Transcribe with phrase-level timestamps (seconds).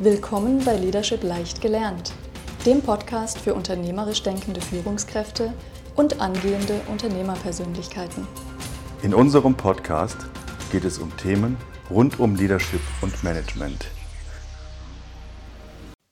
[0.00, 2.12] Willkommen bei Leadership leicht gelernt,
[2.64, 5.52] dem Podcast für unternehmerisch denkende Führungskräfte
[5.96, 8.24] und angehende Unternehmerpersönlichkeiten.
[9.02, 10.18] In unserem Podcast
[10.70, 11.56] geht es um Themen
[11.90, 13.90] rund um Leadership und Management.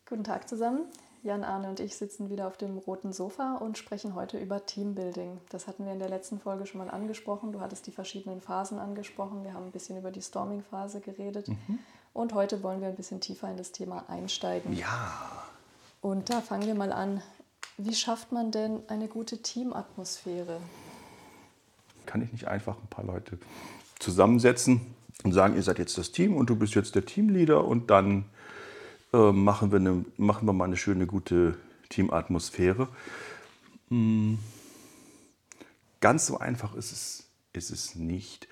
[0.09, 0.87] Guten Tag zusammen.
[1.23, 5.39] Jan Arne und ich sitzen wieder auf dem roten Sofa und sprechen heute über Teambuilding.
[5.48, 7.53] Das hatten wir in der letzten Folge schon mal angesprochen.
[7.53, 9.45] Du hattest die verschiedenen Phasen angesprochen.
[9.45, 11.46] Wir haben ein bisschen über die Storming-Phase geredet.
[11.46, 11.79] Mhm.
[12.17, 14.75] Und heute wollen wir ein bisschen tiefer in das Thema einsteigen.
[14.75, 15.13] Ja.
[16.00, 17.23] Und da fangen wir mal an.
[17.77, 20.59] Wie schafft man denn eine gute Teamatmosphäre?
[22.07, 23.39] Kann ich nicht einfach ein paar Leute
[23.99, 24.81] zusammensetzen
[25.25, 28.25] und sagen, ihr seid jetzt das Team und du bist jetzt der Teamleader und dann
[29.12, 31.59] äh, machen, wir eine, machen wir mal eine schöne, gute
[31.90, 32.89] Teamatmosphäre.
[33.91, 34.39] Hm.
[36.01, 38.48] Ganz so einfach ist es, ist es nicht.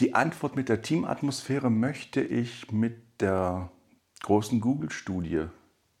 [0.00, 3.70] Die Antwort mit der Teamatmosphäre möchte ich mit der
[4.22, 5.48] großen Google-Studie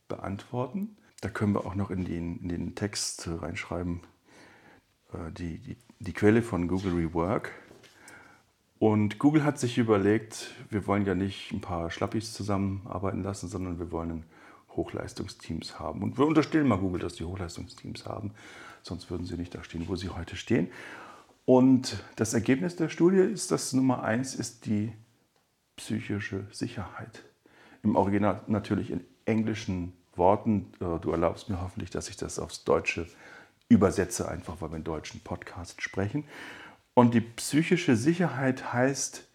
[0.08, 0.96] beantworten.
[1.20, 4.00] Da können wir auch noch in den, in den Text reinschreiben,
[5.12, 7.52] äh, die, die, die Quelle von Google Rework.
[8.78, 13.78] Und Google hat sich überlegt, wir wollen ja nicht ein paar Schlappis zusammenarbeiten lassen, sondern
[13.78, 14.24] wir wollen
[14.70, 16.02] Hochleistungsteams haben.
[16.02, 18.32] Und wir unterstellen mal Google, dass die Hochleistungsteams haben,
[18.80, 20.68] sonst würden sie nicht da stehen, wo sie heute stehen.
[21.50, 24.92] Und das Ergebnis der Studie ist, dass Nummer eins ist die
[25.74, 27.24] psychische Sicherheit.
[27.82, 30.72] Im Original natürlich in englischen Worten.
[30.78, 33.08] Äh, du erlaubst mir hoffentlich, dass ich das aufs Deutsche
[33.68, 36.22] übersetze, einfach weil wir einen deutschen Podcast sprechen.
[36.94, 39.26] Und die psychische Sicherheit heißt,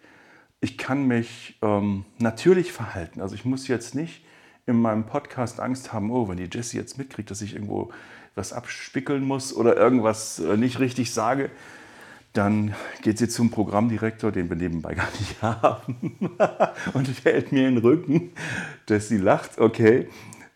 [0.60, 3.20] ich kann mich ähm, natürlich verhalten.
[3.20, 4.24] Also ich muss jetzt nicht
[4.64, 7.92] in meinem Podcast Angst haben, oh, wenn die Jessie jetzt mitkriegt, dass ich irgendwo
[8.34, 11.50] was abspickeln muss oder irgendwas äh, nicht richtig sage,
[12.36, 16.36] dann geht sie zum Programmdirektor, den wir nebenbei gar nicht haben,
[16.92, 18.32] und hält mir in den Rücken,
[18.86, 19.58] dass sie lacht.
[19.58, 20.08] Okay,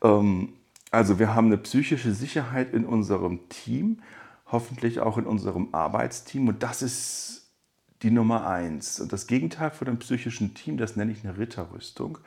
[0.02, 0.54] ähm,
[0.90, 4.00] also wir haben eine psychische Sicherheit in unserem Team
[4.46, 6.48] hoffentlich auch in unserem Arbeitsteam.
[6.48, 7.52] Und das ist
[8.02, 9.00] die Nummer eins.
[9.00, 12.18] Und das Gegenteil von dem psychischen Team, das nenne ich eine Ritterrüstung.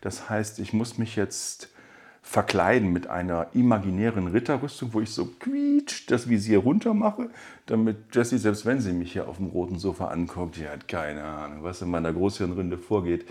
[0.00, 1.70] Das heißt, ich muss mich jetzt
[2.22, 7.30] verkleiden mit einer imaginären Ritterrüstung, wo ich so quietsch das Visier runter mache,
[7.66, 11.24] damit Jessie, selbst wenn sie mich hier auf dem roten Sofa anguckt, die hat keine
[11.24, 13.26] Ahnung, was in meiner Großhirnrinde vorgeht,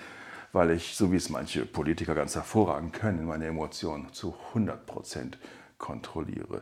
[0.52, 5.38] weil ich, so wie es manche Politiker ganz hervorragend können, meine Emotionen zu 100 Prozent
[5.78, 6.62] kontrolliere.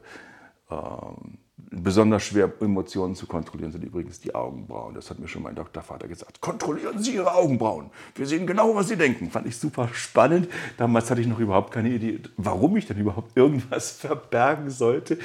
[0.70, 1.40] Ähm,
[1.72, 4.96] Besonders schwer Emotionen zu kontrollieren sind übrigens die Augenbrauen.
[4.96, 6.42] Das hat mir schon mein Doktorvater gesagt.
[6.42, 7.92] Kontrollieren Sie Ihre Augenbrauen.
[8.16, 9.30] Wir sehen genau, was Sie denken.
[9.30, 10.48] Fand ich super spannend.
[10.78, 15.20] Damals hatte ich noch überhaupt keine Idee, warum ich denn überhaupt irgendwas verbergen sollte.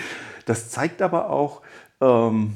[0.45, 1.63] Das zeigt aber auch,
[2.01, 2.55] ähm,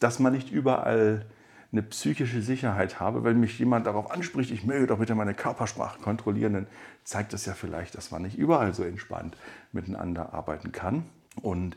[0.00, 1.26] dass man nicht überall
[1.70, 3.24] eine psychische Sicherheit habe.
[3.24, 6.66] Wenn mich jemand darauf anspricht, ich möge doch bitte meine Körpersprache kontrollieren, dann
[7.04, 9.36] zeigt das ja vielleicht, dass man nicht überall so entspannt
[9.72, 11.04] miteinander arbeiten kann.
[11.42, 11.76] Und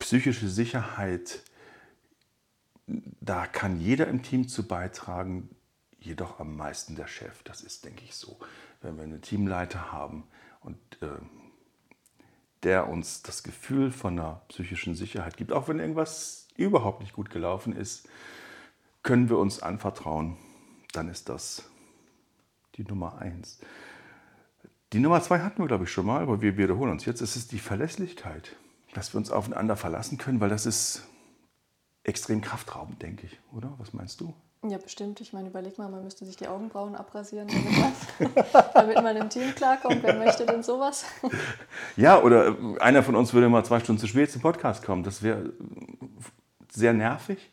[0.00, 1.44] psychische Sicherheit,
[3.20, 5.48] da kann jeder im Team zu beitragen,
[6.00, 7.42] jedoch am meisten der Chef.
[7.44, 8.38] Das ist, denke ich, so.
[8.82, 10.24] Wenn wir einen Teamleiter haben
[10.62, 11.08] und äh,
[12.64, 17.30] der uns das Gefühl von einer psychischen Sicherheit gibt, auch wenn irgendwas überhaupt nicht gut
[17.30, 18.08] gelaufen ist,
[19.02, 20.36] können wir uns anvertrauen,
[20.92, 21.70] dann ist das
[22.76, 23.60] die Nummer eins.
[24.92, 27.20] Die Nummer zwei hatten wir, glaube ich, schon mal, aber wir wiederholen uns jetzt.
[27.20, 28.56] Es ist die Verlässlichkeit
[28.94, 31.04] dass wir uns aufeinander verlassen können, weil das ist
[32.04, 33.72] extrem kraftraubend, denke ich, oder?
[33.78, 34.34] Was meinst du?
[34.62, 35.20] Ja, bestimmt.
[35.22, 39.54] Ich meine, überleg mal, man müsste sich die Augenbrauen abrasieren, damit, damit man im Team
[39.54, 40.02] klarkommt.
[40.02, 41.04] Wer möchte denn sowas?
[41.96, 45.02] Ja, oder einer von uns würde mal zwei Stunden zu spät zum Podcast kommen.
[45.02, 45.52] Das wäre
[46.70, 47.50] sehr nervig.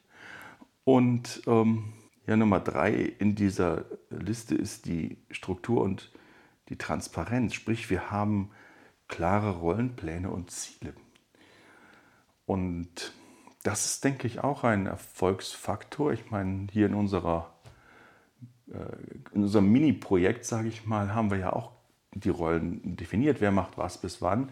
[0.83, 1.93] Und ähm,
[2.27, 6.11] ja, Nummer drei in dieser Liste ist die Struktur und
[6.69, 7.53] die Transparenz.
[7.53, 8.51] Sprich, wir haben
[9.07, 10.93] klare Rollenpläne und Ziele.
[12.47, 13.13] Und
[13.63, 16.13] das ist, denke ich, auch ein Erfolgsfaktor.
[16.13, 17.53] Ich meine, hier in, unserer,
[18.69, 21.73] äh, in unserem Mini-Projekt, sage ich mal, haben wir ja auch
[22.13, 24.49] die Rollen definiert, wer macht was bis wann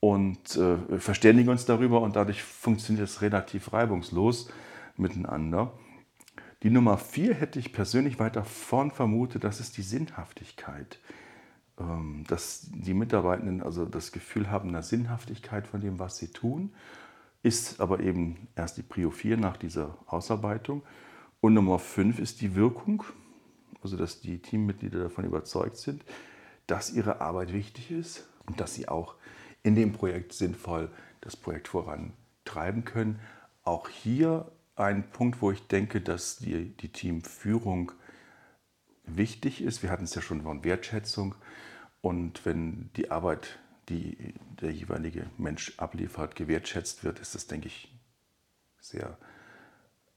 [0.00, 4.50] und äh, verständigen uns darüber und dadurch funktioniert es relativ reibungslos
[4.96, 5.72] miteinander.
[6.62, 10.98] Die Nummer vier hätte ich persönlich weiter vorn vermutet, das ist die Sinnhaftigkeit.
[11.78, 16.72] Ähm, dass die Mitarbeitenden also das Gefühl haben einer Sinnhaftigkeit von dem, was sie tun
[17.46, 20.82] ist aber eben erst die Prio 4 nach dieser Ausarbeitung.
[21.40, 23.04] Und Nummer 5 ist die Wirkung,
[23.82, 26.04] also dass die Teammitglieder davon überzeugt sind,
[26.66, 29.14] dass ihre Arbeit wichtig ist und dass sie auch
[29.62, 30.90] in dem Projekt sinnvoll
[31.20, 33.20] das Projekt vorantreiben können.
[33.62, 37.92] Auch hier ein Punkt, wo ich denke, dass die, die Teamführung
[39.04, 39.84] wichtig ist.
[39.84, 41.36] Wir hatten es ja schon von Wertschätzung.
[42.00, 47.94] Und wenn die Arbeit, die der jeweilige Mensch abliefert, gewertschätzt wird, ist das, denke ich,
[48.80, 49.18] sehr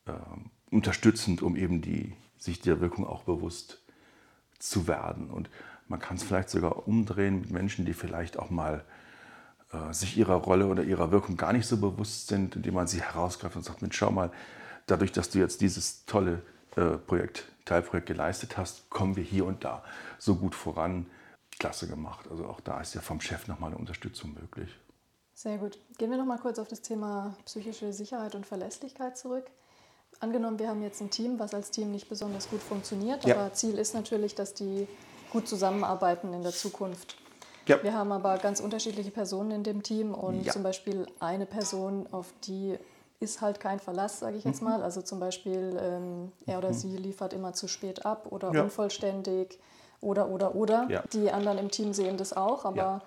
[0.06, 0.14] äh,
[0.72, 3.82] unterstützend, um eben die, sich der Wirkung auch bewusst
[4.60, 5.30] zu werden.
[5.30, 5.50] Und
[5.88, 8.84] man kann es vielleicht sogar umdrehen mit Menschen, die vielleicht auch mal
[9.72, 13.02] äh, sich ihrer Rolle oder ihrer Wirkung gar nicht so bewusst sind, indem man sie
[13.02, 14.32] herausgreift und sagt, Mensch, schau mal,
[14.86, 16.42] dadurch, dass du jetzt dieses tolle
[16.76, 19.84] äh, Projekt, Teilprojekt geleistet hast, kommen wir hier und da
[20.18, 21.06] so gut voran.
[21.60, 22.28] Klasse gemacht.
[22.30, 24.70] Also auch da ist ja vom Chef nochmal eine Unterstützung möglich.
[25.34, 25.78] Sehr gut.
[25.98, 29.46] Gehen wir noch mal kurz auf das Thema psychische Sicherheit und Verlässlichkeit zurück.
[30.20, 33.36] Angenommen, wir haben jetzt ein Team, was als Team nicht besonders gut funktioniert, ja.
[33.36, 34.88] aber Ziel ist natürlich, dass die
[35.32, 37.16] gut zusammenarbeiten in der Zukunft.
[37.68, 37.82] Ja.
[37.84, 40.52] Wir haben aber ganz unterschiedliche Personen in dem Team und ja.
[40.52, 42.78] zum Beispiel eine Person, auf die
[43.20, 44.70] ist halt kein Verlass, sage ich jetzt mhm.
[44.70, 44.84] mal.
[44.84, 46.74] Also zum Beispiel ähm, er oder mhm.
[46.74, 49.60] sie liefert immer zu spät ab oder unvollständig
[50.02, 50.88] oder oder oder.
[50.90, 51.04] Ja.
[51.14, 53.02] Die anderen im Team sehen das auch, aber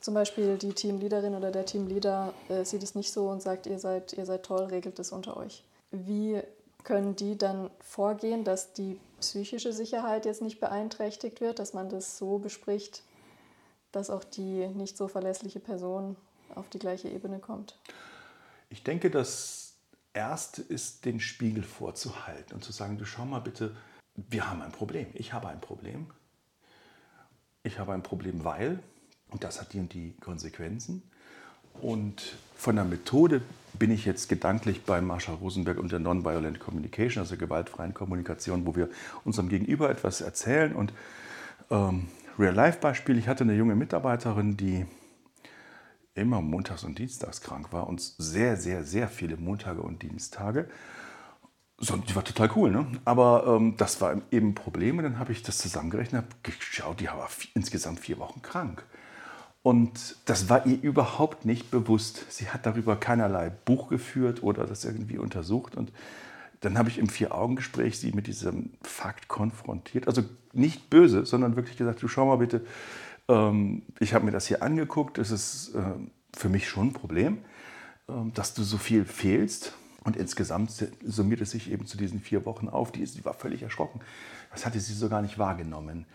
[0.00, 3.78] zum Beispiel die Teamleaderin oder der Teamleader äh, sieht es nicht so und sagt, ihr
[3.78, 5.64] seid, ihr seid toll, regelt es unter euch.
[5.90, 6.40] Wie
[6.84, 12.18] können die dann vorgehen, dass die psychische Sicherheit jetzt nicht beeinträchtigt wird, dass man das
[12.18, 13.02] so bespricht,
[13.90, 16.16] dass auch die nicht so verlässliche Person
[16.54, 17.78] auf die gleiche Ebene kommt?
[18.68, 19.74] Ich denke, das
[20.12, 23.76] Erste ist, den Spiegel vorzuhalten und zu sagen, du schau mal bitte,
[24.14, 26.10] wir haben ein Problem, ich habe ein Problem.
[27.66, 28.78] Ich habe ein Problem, weil,
[29.30, 31.02] und das hat die und die Konsequenzen.
[31.82, 33.42] Und von der Methode
[33.72, 38.76] bin ich jetzt gedanklich bei Marsha Rosenberg und der Nonviolent Communication, also gewaltfreien Kommunikation, wo
[38.76, 38.88] wir
[39.24, 40.76] unserem Gegenüber etwas erzählen.
[40.76, 40.92] Und
[41.68, 42.06] ähm,
[42.38, 44.86] Real-Life-Beispiel, ich hatte eine junge Mitarbeiterin, die
[46.14, 50.68] immer montags und dienstags krank war und sehr, sehr, sehr viele Montage und Dienstage.
[51.78, 52.86] So, die war total cool, ne?
[53.04, 54.98] Aber ähm, das war eben ein Problem.
[54.98, 58.84] Und dann habe ich das zusammengerechnet, habe geschaut, die war insgesamt vier Wochen krank.
[59.62, 62.24] Und das war ihr überhaupt nicht bewusst.
[62.30, 65.74] Sie hat darüber keinerlei Buch geführt oder das irgendwie untersucht.
[65.74, 65.92] Und
[66.60, 70.08] dann habe ich im Vier-Augen-Gespräch sie mit diesem Fakt konfrontiert.
[70.08, 70.22] Also
[70.52, 72.64] nicht böse, sondern wirklich gesagt, du schau mal bitte,
[73.28, 75.18] ähm, ich habe mir das hier angeguckt.
[75.18, 75.82] Es ist äh,
[76.34, 77.38] für mich schon ein Problem,
[78.08, 79.74] äh, dass du so viel fehlst.
[80.06, 80.70] Und insgesamt
[81.04, 82.92] summiert es sich eben zu diesen vier Wochen auf.
[82.92, 84.00] Die, die war völlig erschrocken.
[84.52, 86.06] Das hatte sie so gar nicht wahrgenommen.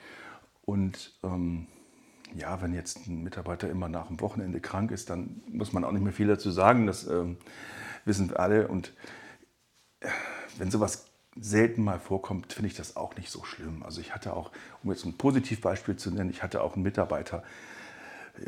[0.62, 1.68] Und ähm,
[2.34, 5.92] ja, wenn jetzt ein Mitarbeiter immer nach dem Wochenende krank ist, dann muss man auch
[5.92, 6.88] nicht mehr viel dazu sagen.
[6.88, 7.36] Das ähm,
[8.06, 8.70] wissen wir alle.
[8.70, 8.94] Und
[10.00, 10.08] äh,
[10.58, 13.84] wenn sowas selten mal vorkommt, finde ich das auch nicht so schlimm.
[13.84, 14.52] Also ich hatte auch,
[14.84, 17.44] um jetzt ein Positivbeispiel zu nennen, ich hatte auch einen Mitarbeiter,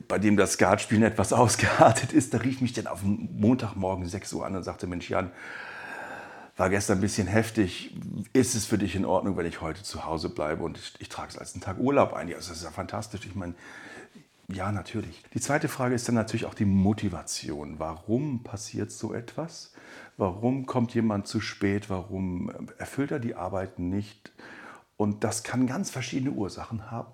[0.08, 4.46] bei dem das Skatspielen etwas ausgeartet ist, da rief mich dann auf Montagmorgen 6 Uhr
[4.46, 5.32] an und sagte, Mensch Jan,
[6.56, 7.96] war gestern ein bisschen heftig.
[8.34, 11.10] Ist es für dich in Ordnung, wenn ich heute zu Hause bleibe und ich, ich
[11.10, 12.28] trage es als einen Tag Urlaub ein?
[12.28, 13.26] Ja, das ist ja fantastisch.
[13.26, 13.56] Ich meine,
[14.50, 15.24] ja, natürlich.
[15.34, 17.80] Die zweite Frage ist dann natürlich auch die Motivation.
[17.80, 19.74] Warum passiert so etwas?
[20.18, 21.90] Warum kommt jemand zu spät?
[21.90, 24.32] Warum erfüllt er die Arbeit nicht?
[24.96, 27.12] Und das kann ganz verschiedene Ursachen haben.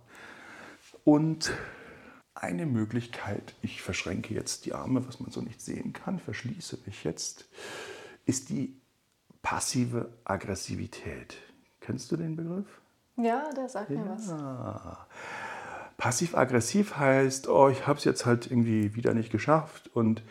[1.05, 1.53] Und
[2.41, 7.03] eine Möglichkeit, ich verschränke jetzt die Arme, was man so nicht sehen kann, verschließe mich
[7.03, 7.49] jetzt,
[8.25, 8.79] ist die
[9.41, 11.37] passive Aggressivität.
[11.81, 12.67] Kennst du den Begriff?
[13.17, 13.99] Ja, der sagt ja.
[13.99, 14.33] mir was.
[15.97, 20.23] Passiv-aggressiv heißt, oh, ich habe es jetzt halt irgendwie wieder nicht geschafft und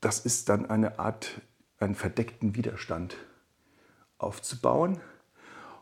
[0.00, 1.40] das ist dann eine Art,
[1.78, 3.16] einen verdeckten Widerstand
[4.18, 5.00] aufzubauen.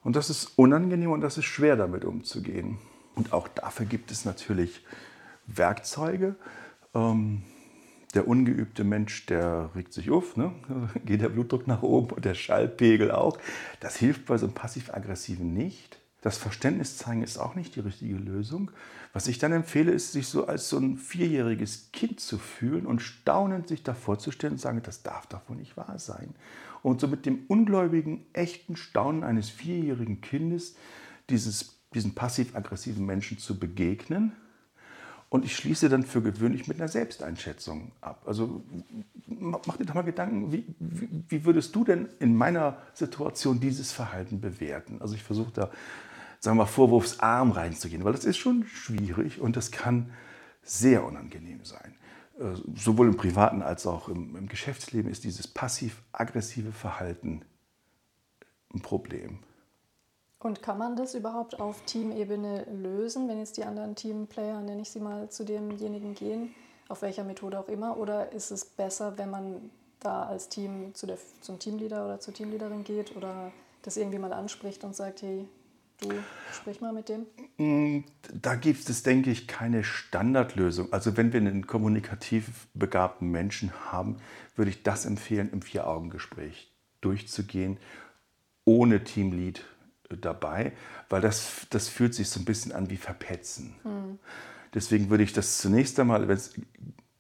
[0.03, 2.79] Und das ist unangenehm und das ist schwer damit umzugehen.
[3.15, 4.85] Und auch dafür gibt es natürlich
[5.57, 6.37] Werkzeuge.
[6.95, 7.43] Ähm,
[8.15, 10.53] der ungeübte Mensch, der regt sich auf, ne?
[11.05, 13.39] geht der Blutdruck nach oben und der Schallpegel auch.
[13.79, 15.99] Das hilft bei so einem passiv-aggressiven nicht.
[16.21, 18.71] Das Verständnis zeigen ist auch nicht die richtige Lösung.
[19.13, 23.01] Was ich dann empfehle, ist, sich so als so ein vierjähriges Kind zu fühlen und
[23.01, 26.35] staunend sich davor zu stellen und sagen, das darf doch wohl nicht wahr sein.
[26.83, 30.77] Und so mit dem ungläubigen, echten Staunen eines vierjährigen Kindes
[31.31, 34.33] dieses, diesen passiv-aggressiven Menschen zu begegnen
[35.31, 38.23] und ich schließe dann für gewöhnlich mit einer Selbsteinschätzung ab.
[38.27, 38.63] Also
[39.27, 43.93] mach dir doch mal Gedanken, wie, wie, wie würdest du denn in meiner Situation dieses
[43.93, 45.01] Verhalten bewerten?
[45.01, 45.71] Also ich versuche da,
[46.41, 50.11] sagen wir mal, vorwurfsarm reinzugehen, weil das ist schon schwierig und das kann
[50.65, 51.95] sehr unangenehm sein.
[52.41, 57.43] Äh, sowohl im privaten als auch im, im Geschäftsleben ist dieses passiv-aggressive Verhalten
[58.75, 59.39] ein Problem.
[60.43, 64.91] Und kann man das überhaupt auf Teamebene lösen, wenn jetzt die anderen Teamplayer, nenne ich
[64.91, 66.55] sie mal, zu demjenigen gehen,
[66.89, 67.99] auf welcher Methode auch immer?
[67.99, 69.71] Oder ist es besser, wenn man
[70.01, 74.33] da als Team zu der, zum Teamleader oder zur Teamleaderin geht oder das irgendwie mal
[74.33, 75.47] anspricht und sagt, hey,
[76.01, 76.09] du
[76.55, 77.27] sprich mal mit dem?
[77.59, 80.91] Mm, da gibt es, denke ich, keine Standardlösung.
[80.91, 84.17] Also wenn wir einen kommunikativ begabten Menschen haben,
[84.57, 87.77] würde ich das empfehlen, im Vier-Augen-Gespräch durchzugehen,
[88.65, 89.63] ohne Teamlead
[90.17, 90.73] dabei,
[91.09, 93.75] weil das, das fühlt sich so ein bisschen an wie Verpetzen.
[93.85, 94.19] Mhm.
[94.75, 96.23] Deswegen würde ich das zunächst einmal,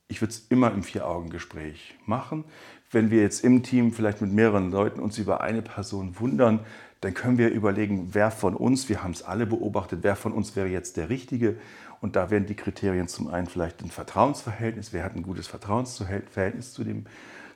[0.08, 2.44] ich würde es immer im Vier-Augen-Gespräch machen.
[2.90, 6.60] Wenn wir jetzt im Team vielleicht mit mehreren Leuten uns über eine Person wundern,
[7.00, 10.54] dann können wir überlegen, wer von uns, wir haben es alle beobachtet, wer von uns
[10.54, 11.56] wäre jetzt der Richtige.
[12.00, 16.72] Und da wären die Kriterien zum einen vielleicht ein Vertrauensverhältnis, wer hat ein gutes Vertrauensverhältnis
[16.72, 17.06] zu, dem,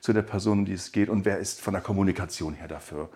[0.01, 3.11] zu der Person, um die es geht und wer ist von der Kommunikation her dafür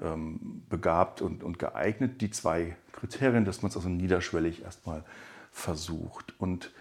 [0.00, 2.20] ähm, begabt und, und geeignet.
[2.20, 5.04] Die zwei Kriterien, dass man es also niederschwellig erstmal
[5.50, 6.38] versucht.
[6.38, 6.72] Und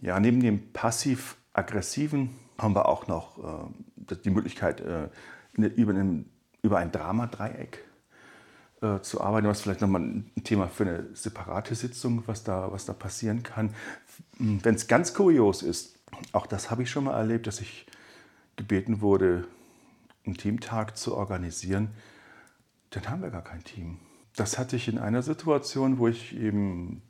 [0.00, 3.70] ja, neben dem passiv-aggressiven haben wir auch noch
[4.08, 5.08] äh, die Möglichkeit, äh,
[5.56, 6.30] über, einen,
[6.62, 7.84] über ein Dramadreieck
[8.82, 9.46] äh, zu arbeiten.
[9.46, 13.42] Das ist vielleicht nochmal ein Thema für eine separate Sitzung, was da, was da passieren
[13.42, 13.74] kann.
[14.38, 15.98] Wenn es ganz kurios ist,
[16.32, 17.86] auch das habe ich schon mal erlebt, dass ich
[18.56, 19.46] gebeten wurde,
[20.26, 21.90] einen Teamtag zu organisieren,
[22.96, 23.98] dann haben wir gar kein Team.
[24.36, 27.02] Das hatte ich in einer Situation, wo ich eben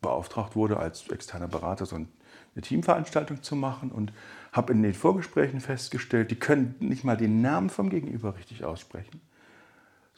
[0.00, 2.06] beauftragt wurde, als externer Berater so eine
[2.60, 4.12] Teamveranstaltung zu machen und
[4.52, 9.20] habe in den Vorgesprächen festgestellt, die können nicht mal den Namen vom Gegenüber richtig aussprechen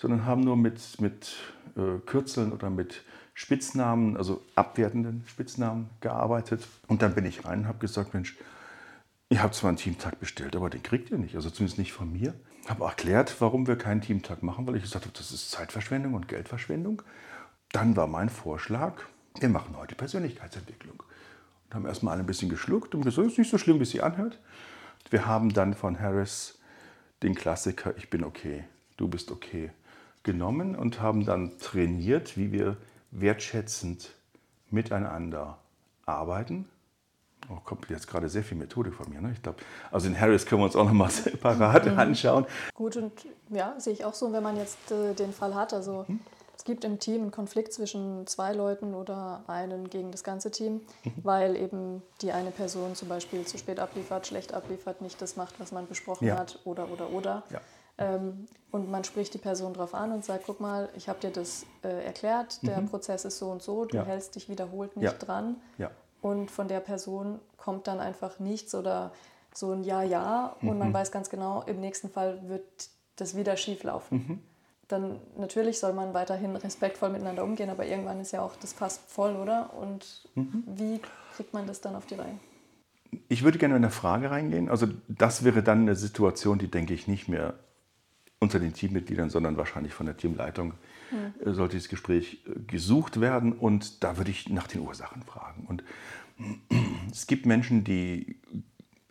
[0.00, 1.36] sondern haben nur mit, mit
[1.76, 3.04] äh, Kürzeln oder mit
[3.34, 6.66] Spitznamen, also abwertenden Spitznamen gearbeitet.
[6.88, 8.34] Und dann bin ich rein und habe gesagt, Mensch,
[9.28, 12.10] ihr habt zwar einen Teamtag bestellt, aber den kriegt ihr nicht, also zumindest nicht von
[12.10, 12.32] mir.
[12.68, 16.28] Habe erklärt, warum wir keinen Teamtag machen, weil ich gesagt habe, das ist Zeitverschwendung und
[16.28, 17.02] Geldverschwendung.
[17.72, 19.02] Dann war mein Vorschlag,
[19.38, 21.02] wir machen heute Persönlichkeitsentwicklung.
[21.66, 23.84] Und haben erstmal alle ein bisschen geschluckt und gesagt, es ist nicht so schlimm, wie
[23.84, 24.38] es sich anhört.
[25.08, 26.58] Wir haben dann von Harris
[27.22, 28.64] den Klassiker Ich bin okay,
[28.96, 29.70] du bist okay
[30.22, 32.76] genommen und haben dann trainiert, wie wir
[33.10, 34.10] wertschätzend
[34.70, 35.58] miteinander
[36.06, 36.68] arbeiten.
[37.50, 39.20] Oh, kommt jetzt gerade sehr viel Methode von mir.
[39.20, 39.32] Ne?
[39.32, 39.58] Ich glaube,
[39.90, 41.98] also in Harris können wir uns auch noch mal separat mhm.
[41.98, 42.46] anschauen.
[42.74, 43.12] Gut und
[43.50, 45.74] ja, sehe ich auch so, wenn man jetzt äh, den Fall hat.
[45.74, 46.20] Also mhm.
[46.56, 50.82] es gibt im Team einen Konflikt zwischen zwei Leuten oder einen gegen das ganze Team,
[51.04, 51.12] mhm.
[51.22, 55.58] weil eben die eine Person zum Beispiel zu spät abliefert, schlecht abliefert, nicht das macht,
[55.58, 56.36] was man besprochen ja.
[56.36, 57.42] hat oder oder oder.
[57.50, 57.60] Ja.
[57.98, 61.30] Ähm, und man spricht die Person darauf an und sagt, guck mal, ich habe dir
[61.30, 62.88] das äh, erklärt, der mhm.
[62.88, 64.04] Prozess ist so und so, du ja.
[64.04, 65.18] hältst dich wiederholt nicht ja.
[65.18, 65.56] dran.
[65.78, 65.90] Ja.
[66.20, 69.12] Und von der Person kommt dann einfach nichts oder
[69.54, 70.56] so ein Ja, ja.
[70.60, 70.78] Und mhm.
[70.78, 72.64] man weiß ganz genau, im nächsten Fall wird
[73.16, 74.14] das wieder schief laufen.
[74.16, 74.38] Mhm.
[74.88, 78.98] Dann natürlich soll man weiterhin respektvoll miteinander umgehen, aber irgendwann ist ja auch das Fass
[79.06, 79.72] voll, oder?
[79.74, 80.64] Und mhm.
[80.66, 81.00] wie
[81.36, 82.34] kriegt man das dann auf die Reihe?
[83.28, 84.68] Ich würde gerne in eine Frage reingehen.
[84.68, 87.54] Also das wäre dann eine Situation, die, denke ich, nicht mehr
[88.40, 90.74] unter den Teammitgliedern, sondern wahrscheinlich von der Teamleitung
[91.10, 91.54] mhm.
[91.54, 93.52] sollte dieses Gespräch äh, gesucht werden.
[93.52, 95.64] Und da würde ich nach den Ursachen fragen.
[95.66, 95.84] Und
[97.12, 98.36] es gibt Menschen, die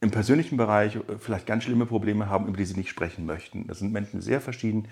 [0.01, 3.67] im persönlichen Bereich äh, vielleicht ganz schlimme Probleme haben, über die sie nicht sprechen möchten.
[3.67, 4.87] Das sind Menschen sehr verschieden.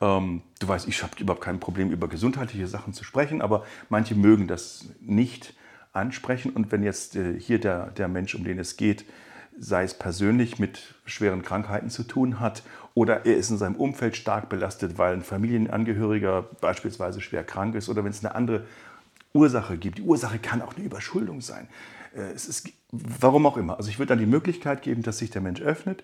[0.00, 4.14] Ähm, du weißt, ich habe überhaupt kein Problem, über gesundheitliche Sachen zu sprechen, aber manche
[4.14, 5.54] mögen das nicht
[5.92, 6.52] ansprechen.
[6.52, 9.04] Und wenn jetzt hier der, der Mensch, um den es geht,
[9.58, 12.62] sei es persönlich mit schweren Krankheiten zu tun hat
[12.94, 17.88] oder er ist in seinem Umfeld stark belastet, weil ein Familienangehöriger beispielsweise schwer krank ist
[17.88, 18.66] oder wenn es eine andere
[19.32, 19.98] Ursache gibt.
[19.98, 21.68] Die Ursache kann auch eine Überschuldung sein.
[22.14, 23.76] Äh, es ist, warum auch immer.
[23.78, 26.02] Also ich würde dann die Möglichkeit geben, dass sich der Mensch öffnet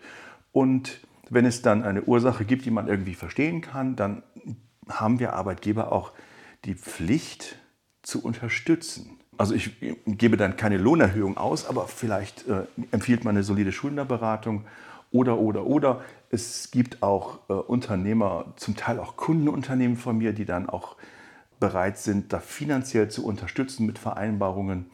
[0.52, 1.00] und
[1.30, 4.22] wenn es dann eine Ursache gibt, die man irgendwie verstehen kann, dann
[4.88, 6.12] haben wir Arbeitgeber auch
[6.64, 7.58] die Pflicht
[8.02, 9.17] zu unterstützen.
[9.38, 9.70] Also ich
[10.04, 14.64] gebe dann keine Lohnerhöhung aus, aber vielleicht äh, empfiehlt man eine solide Schuldnerberatung
[15.12, 16.02] oder, oder, oder.
[16.28, 20.96] Es gibt auch äh, Unternehmer, zum Teil auch Kundenunternehmen von mir, die dann auch
[21.60, 24.90] bereit sind, da finanziell zu unterstützen mit Vereinbarungen,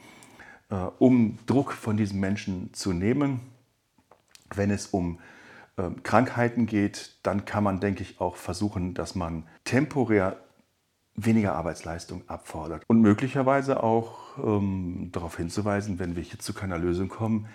[0.70, 3.40] äh, um Druck von diesen Menschen zu nehmen.
[4.54, 5.20] Wenn es um
[5.76, 10.36] äh, Krankheiten geht, dann kann man, denke ich, auch versuchen, dass man temporär
[11.16, 12.82] weniger Arbeitsleistung abfordert.
[12.86, 17.48] Und möglicherweise auch ähm, darauf hinzuweisen, wenn wir hier zu keiner Lösung kommen,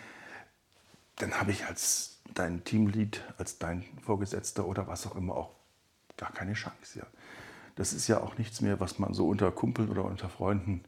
[1.18, 5.52] dann habe ich als dein Teamlead, als dein Vorgesetzter oder was auch immer auch
[6.16, 7.00] gar keine Chance.
[7.00, 7.06] Ja.
[7.76, 10.84] Das ist ja auch nichts mehr, was man so unter Kumpeln oder unter Freunden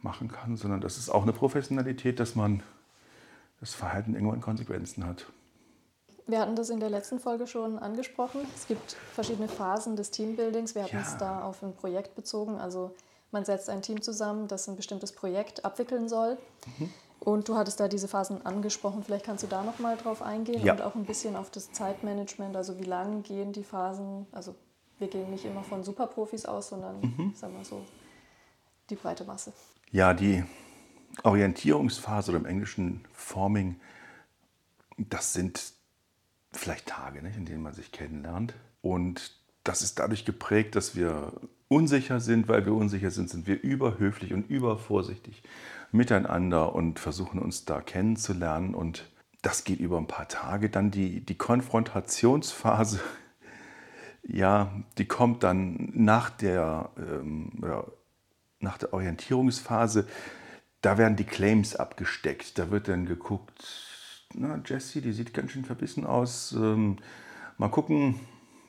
[0.00, 2.62] machen kann, sondern das ist auch eine Professionalität, dass man
[3.60, 5.26] das Verhalten irgendwann Konsequenzen hat.
[6.32, 8.40] Wir hatten das in der letzten Folge schon angesprochen.
[8.56, 10.74] Es gibt verschiedene Phasen des Teambuildings.
[10.74, 11.02] Wir hatten ja.
[11.02, 12.56] es da auf ein Projekt bezogen.
[12.56, 12.94] Also
[13.32, 16.38] man setzt ein Team zusammen, das ein bestimmtes Projekt abwickeln soll.
[16.78, 16.90] Mhm.
[17.20, 19.02] Und du hattest da diese Phasen angesprochen.
[19.04, 20.72] Vielleicht kannst du da noch mal drauf eingehen ja.
[20.72, 22.56] und auch ein bisschen auf das Zeitmanagement.
[22.56, 24.24] Also wie lang gehen die Phasen?
[24.32, 24.54] Also
[24.98, 27.34] wir gehen nicht immer von Superprofis aus, sondern, mhm.
[27.34, 27.82] sagen wir so,
[28.88, 29.52] die breite Masse.
[29.90, 30.44] Ja, die
[31.24, 33.78] Orientierungsphase oder im Englischen Forming,
[34.96, 35.74] das sind
[36.52, 38.54] vielleicht Tage, nicht, in denen man sich kennenlernt.
[38.80, 41.32] Und das ist dadurch geprägt, dass wir
[41.68, 42.48] unsicher sind.
[42.48, 45.42] Weil wir unsicher sind, sind wir überhöflich und übervorsichtig
[45.90, 48.74] miteinander und versuchen uns da kennenzulernen.
[48.74, 49.10] Und
[49.42, 50.70] das geht über ein paar Tage.
[50.70, 53.00] Dann die, die Konfrontationsphase,
[54.22, 57.52] ja, die kommt dann nach der, ähm,
[58.60, 60.06] nach der Orientierungsphase.
[60.80, 62.58] Da werden die Claims abgesteckt.
[62.58, 63.91] Da wird dann geguckt,
[64.34, 66.52] na, Jessie, die sieht ganz schön verbissen aus.
[66.52, 66.96] Ähm,
[67.58, 68.20] mal gucken,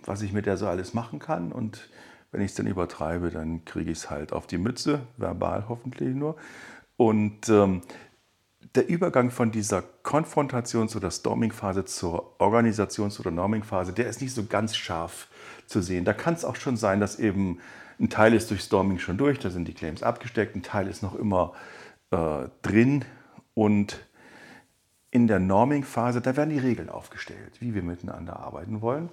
[0.05, 1.51] was ich mit der so alles machen kann.
[1.51, 1.89] Und
[2.31, 6.15] wenn ich es dann übertreibe, dann kriege ich es halt auf die Mütze, verbal hoffentlich
[6.15, 6.35] nur.
[6.97, 7.81] Und ähm,
[8.75, 14.45] der Übergang von dieser Konfrontations- oder Storming-Phase zur Organisations- oder Norming-Phase, der ist nicht so
[14.45, 15.27] ganz scharf
[15.67, 16.05] zu sehen.
[16.05, 17.59] Da kann es auch schon sein, dass eben
[17.99, 21.03] ein Teil ist durch Storming schon durch, da sind die Claims abgesteckt, ein Teil ist
[21.03, 21.53] noch immer
[22.11, 23.05] äh, drin
[23.53, 23.99] und
[25.13, 29.09] in der Norming-Phase, da werden die Regeln aufgestellt, wie wir miteinander arbeiten wollen.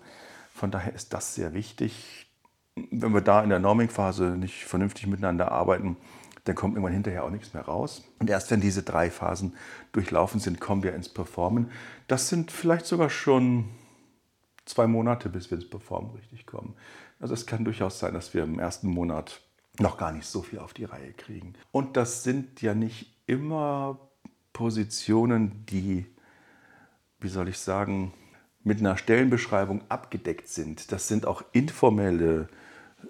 [0.54, 2.26] Von daher ist das sehr wichtig.
[2.74, 5.98] Wenn wir da in der Norming-Phase nicht vernünftig miteinander arbeiten,
[6.44, 8.02] dann kommt irgendwann hinterher auch nichts mehr raus.
[8.18, 9.54] Und erst wenn diese drei Phasen
[9.92, 11.70] durchlaufen sind, kommen wir ins Performen.
[12.08, 13.68] Das sind vielleicht sogar schon
[14.64, 16.76] zwei Monate, bis wir ins Performen richtig kommen.
[17.18, 19.42] Also es kann durchaus sein, dass wir im ersten Monat
[19.78, 21.52] noch gar nicht so viel auf die Reihe kriegen.
[21.72, 24.09] Und das sind ja nicht immer
[24.52, 26.06] Positionen, die,
[27.20, 28.12] wie soll ich sagen,
[28.62, 30.92] mit einer Stellenbeschreibung abgedeckt sind.
[30.92, 32.48] Das sind auch informelle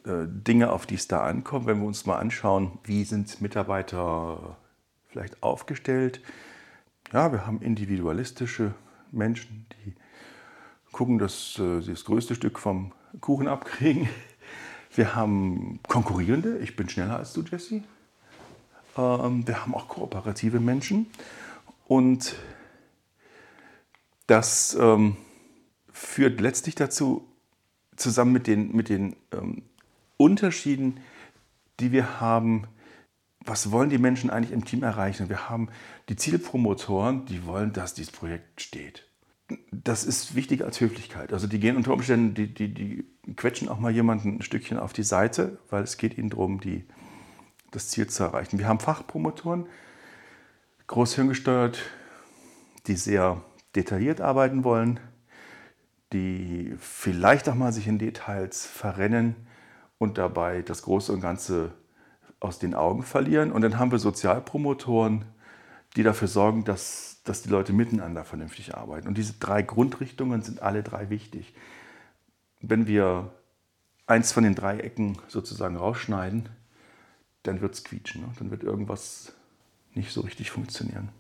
[0.04, 1.66] äh, Dinge, auf die es da ankommt.
[1.66, 4.56] Wenn wir uns mal anschauen, wie sind Mitarbeiter
[5.08, 6.20] vielleicht aufgestellt.
[7.12, 8.74] Ja, wir haben individualistische
[9.10, 9.94] Menschen, die
[10.92, 14.08] gucken, dass äh, sie das größte Stück vom Kuchen abkriegen.
[14.94, 17.82] Wir haben Konkurrierende, ich bin schneller als du, Jesse.
[18.96, 21.06] Ähm, wir haben auch kooperative Menschen.
[21.86, 22.36] Und
[24.26, 25.16] das ähm,
[25.92, 27.26] führt letztlich dazu,
[27.96, 29.62] zusammen mit den, mit den ähm,
[30.16, 31.00] Unterschieden,
[31.80, 32.66] die wir haben,
[33.44, 35.28] was wollen die Menschen eigentlich im Team erreichen?
[35.28, 35.68] Wir haben
[36.08, 39.06] die Zielpromotoren, die wollen, dass dieses Projekt steht.
[39.72, 41.32] Das ist wichtiger als Höflichkeit.
[41.32, 44.92] Also die gehen unter Umständen, die, die, die quetschen auch mal jemanden ein Stückchen auf
[44.92, 46.86] die Seite, weil es geht ihnen darum, die,
[47.70, 48.58] das Ziel zu erreichen.
[48.58, 49.66] Wir haben Fachpromotoren,
[50.86, 51.78] großhirngesteuert,
[52.86, 53.42] die sehr
[53.76, 55.00] detailliert arbeiten wollen,
[56.12, 59.36] die vielleicht auch mal sich in Details verrennen
[59.98, 61.72] und dabei das Große und Ganze
[62.40, 63.52] aus den Augen verlieren.
[63.52, 65.24] Und dann haben wir Sozialpromotoren,
[65.96, 69.06] die dafür sorgen, dass, dass die Leute miteinander vernünftig arbeiten.
[69.06, 71.54] Und diese drei Grundrichtungen sind alle drei wichtig.
[72.60, 73.32] Wenn wir
[74.06, 76.48] eins von den drei Ecken sozusagen rausschneiden,
[77.42, 78.22] dann wird es quietschen.
[78.22, 78.28] Ne?
[78.38, 79.32] Dann wird irgendwas
[79.94, 81.10] nicht so richtig funktionieren.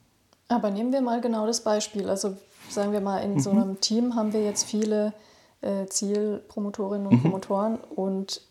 [0.48, 2.08] Aber nehmen wir mal genau das Beispiel.
[2.08, 2.36] Also
[2.68, 3.40] sagen wir mal, in mhm.
[3.40, 5.12] so einem Team haben wir jetzt viele
[5.60, 7.22] äh, Zielpromotorinnen und mhm.
[7.22, 8.42] Promotoren und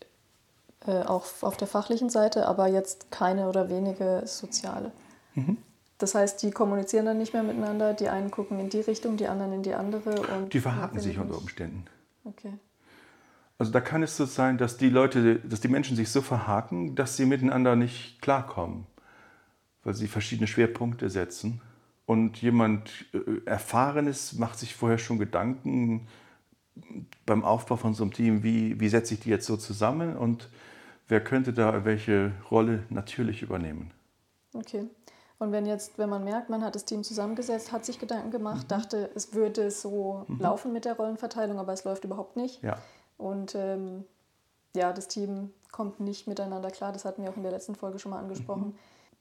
[0.86, 4.92] äh, auch auf der fachlichen Seite, aber jetzt keine oder wenige soziale.
[5.34, 5.58] Mhm.
[5.98, 9.26] Das heißt, die kommunizieren dann nicht mehr miteinander, die einen gucken in die Richtung, die
[9.26, 10.22] anderen in die andere.
[10.34, 11.84] Und die verhaken sich unter Umständen.
[12.24, 12.54] Okay.
[13.60, 16.94] Also da kann es so sein, dass die Leute, dass die Menschen sich so verhaken,
[16.94, 18.86] dass sie miteinander nicht klarkommen,
[19.84, 21.60] weil sie verschiedene Schwerpunkte setzen.
[22.06, 26.08] Und jemand äh, Erfahrenes macht sich vorher schon Gedanken
[27.26, 30.48] beim Aufbau von so einem Team, wie, wie setze ich die jetzt so zusammen und
[31.08, 33.90] wer könnte da welche Rolle natürlich übernehmen.
[34.54, 34.86] Okay.
[35.38, 38.64] Und wenn jetzt, wenn man merkt, man hat das Team zusammengesetzt, hat sich Gedanken gemacht,
[38.64, 38.68] mhm.
[38.68, 40.40] dachte, es würde so mhm.
[40.40, 42.62] laufen mit der Rollenverteilung, aber es läuft überhaupt nicht.
[42.62, 42.78] Ja.
[43.20, 44.04] Und ähm,
[44.74, 46.92] ja, das Team kommt nicht miteinander klar.
[46.92, 48.68] Das hatten wir auch in der letzten Folge schon mal angesprochen.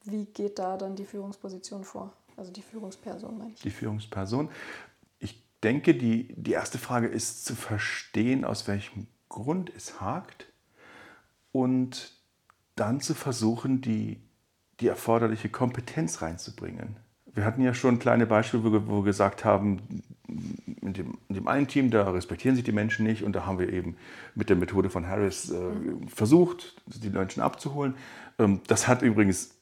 [0.05, 0.11] Mhm.
[0.11, 2.13] Wie geht da dann die Führungsposition vor?
[2.37, 3.59] Also die Führungsperson, meine ich.
[3.61, 4.49] Die Führungsperson.
[5.19, 10.47] Ich denke, die, die erste Frage ist zu verstehen, aus welchem Grund es hakt
[11.51, 12.13] und
[12.75, 14.21] dann zu versuchen, die,
[14.79, 16.95] die erforderliche Kompetenz reinzubringen.
[17.25, 20.03] Wir hatten ja schon kleine Beispiele, wo wir, wo wir gesagt haben,
[20.89, 23.59] in dem, in dem, einen Team, da respektieren sich die Menschen nicht und da haben
[23.59, 23.95] wir eben
[24.35, 25.57] mit der Methode von Harris äh,
[26.07, 27.95] versucht, die Menschen abzuholen.
[28.37, 29.55] Ähm, das hat übrigens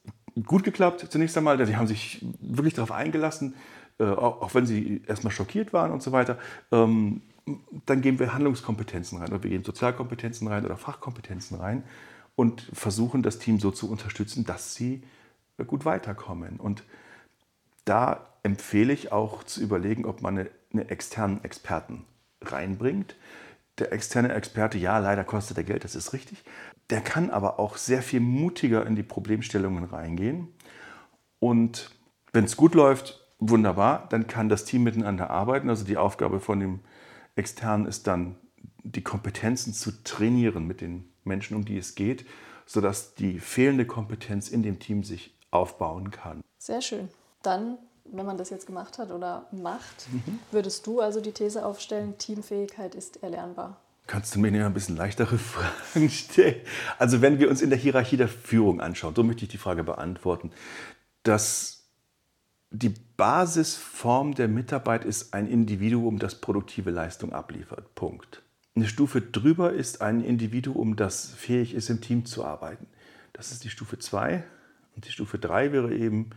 [0.46, 3.56] gut geklappt zunächst einmal, die haben sich wirklich darauf eingelassen,
[4.00, 6.38] äh, auch, auch, wenn sie erstmal schockiert waren und so weiter.
[6.72, 7.22] Ähm,
[7.86, 11.84] dann geben wir Handlungskompetenzen rein oder wir geben Sozialkompetenzen rein oder Fachkompetenzen rein
[12.36, 15.04] und versuchen das Team so zu unterstützen, dass sie
[15.58, 16.60] äh, gut weiterkommen.
[16.60, 16.84] Und
[17.86, 22.06] da empfehle ich auch zu überlegen, ob man eine, eine externen Experten
[22.42, 23.16] reinbringt,
[23.80, 26.44] der externe Experte, ja, leider kostet er Geld, das ist richtig.
[26.90, 30.48] Der kann aber auch sehr viel mutiger in die Problemstellungen reingehen.
[31.40, 31.92] Und
[32.34, 35.70] wenn es gut läuft, wunderbar, dann kann das Team miteinander arbeiten.
[35.70, 36.80] Also die Aufgabe von dem
[37.36, 38.36] Externen ist dann,
[38.84, 42.26] die Kompetenzen zu trainieren mit den Menschen, um die es geht,
[42.66, 46.42] sodass die fehlende Kompetenz in dem Team sich aufbauen kann.
[46.58, 47.10] Sehr schön.
[47.44, 47.78] Dann,
[48.12, 50.40] wenn man das jetzt gemacht hat oder macht, mhm.
[50.52, 53.80] würdest du also die These aufstellen, Teamfähigkeit ist erlernbar?
[54.08, 56.62] Kannst du mir ein bisschen leichtere Fragen stellen?
[56.98, 59.84] Also wenn wir uns in der Hierarchie der Führung anschauen, so möchte ich die Frage
[59.84, 60.52] beantworten,
[61.24, 61.78] dass
[62.70, 67.96] die Basisform der Mitarbeit ist ein Individuum, das produktive Leistung abliefert.
[67.96, 68.44] Punkt.
[68.76, 72.88] Eine Stufe drüber ist ein Individuum, das fähig ist, im Team zu arbeiten.
[73.34, 74.44] Das ist die Stufe 2.
[74.96, 76.32] Und die Stufe 3 wäre eben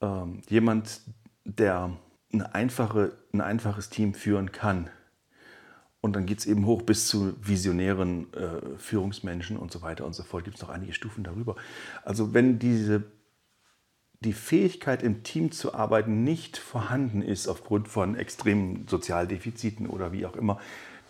[0.00, 1.00] ähm, jemand,
[1.44, 1.96] der
[2.32, 4.90] eine einfache, ein einfaches Team führen kann.
[6.00, 10.14] Und dann geht es eben hoch bis zu visionären äh, Führungsmenschen und so weiter und
[10.14, 10.44] so fort.
[10.44, 11.56] Gibt es noch einige Stufen darüber.
[12.04, 13.04] Also wenn diese
[14.20, 20.26] die Fähigkeit, im Team zu arbeiten, nicht vorhanden ist aufgrund von extremen Sozialdefiziten oder wie
[20.26, 20.60] auch immer,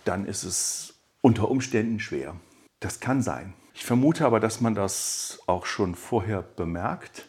[0.05, 2.37] dann ist es unter Umständen schwer.
[2.79, 3.53] Das kann sein.
[3.75, 7.29] Ich vermute aber, dass man das auch schon vorher bemerkt.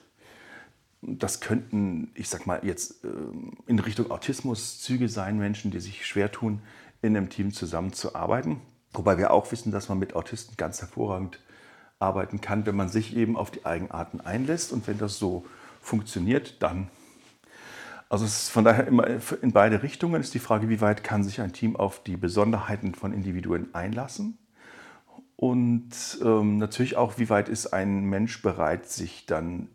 [1.02, 3.08] Das könnten, ich sag mal, jetzt äh,
[3.66, 6.62] in Richtung Autismus Züge sein, Menschen, die sich schwer tun,
[7.02, 8.62] in einem Team zusammenzuarbeiten.
[8.94, 11.40] Wobei wir auch wissen, dass man mit Autisten ganz hervorragend
[12.00, 15.46] arbeiten kann, wenn man sich eben auf die Eigenarten einlässt und wenn das so
[15.82, 16.90] funktioniert, dann.
[18.10, 19.08] Also es ist von daher immer
[19.42, 22.94] in beide Richtungen ist die Frage, wie weit kann sich ein Team auf die Besonderheiten
[22.94, 24.38] von Individuen einlassen
[25.42, 29.70] und ähm, natürlich auch, wie weit ist ein Mensch bereit, sich dann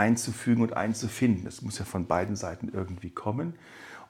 [0.00, 1.44] einzufügen und einzufinden.
[1.44, 3.54] Das muss ja von beiden Seiten irgendwie kommen.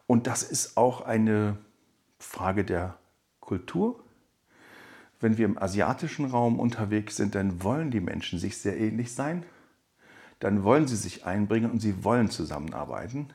[0.06, 1.58] Und das ist auch eine
[2.18, 2.96] Frage der
[3.40, 4.02] Kultur.
[5.20, 9.44] Wenn wir im asiatischen Raum unterwegs sind, dann wollen die Menschen sich sehr ähnlich sein
[10.40, 13.28] dann wollen sie sich einbringen und sie wollen zusammenarbeiten.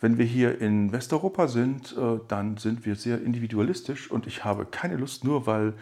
[0.00, 4.64] Wenn wir hier in Westeuropa sind, äh, dann sind wir sehr individualistisch und ich habe
[4.64, 5.74] keine Lust, nur weil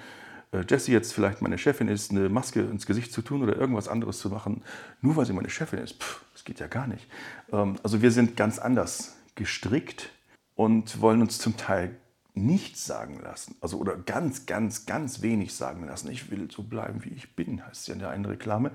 [0.63, 4.19] Jessie jetzt vielleicht meine Chefin ist, eine Maske ins Gesicht zu tun oder irgendwas anderes
[4.19, 4.63] zu machen,
[5.01, 6.03] nur weil sie meine Chefin ist.
[6.03, 7.09] Pff, das geht ja gar nicht.
[7.53, 10.11] Ähm, also wir sind ganz anders gestrickt
[10.55, 11.97] und wollen uns zum Teil
[12.35, 13.57] nichts sagen lassen.
[13.61, 16.11] Also oder ganz, ganz, ganz wenig sagen lassen.
[16.11, 18.71] Ich will so bleiben, wie ich bin, heißt ja in der einen Reklame.